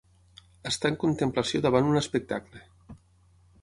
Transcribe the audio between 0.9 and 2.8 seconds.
en contemplació davant un espectacle.